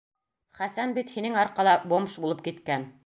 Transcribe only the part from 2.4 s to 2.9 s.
киткән!